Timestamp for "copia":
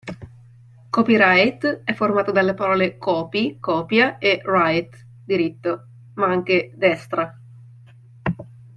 3.59-4.17